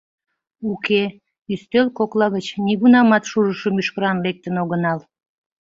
[0.71, 1.03] Уке,
[1.53, 4.99] ӱстел кокла гыч нигунамат шужышо мӱшкыран лектын огынал.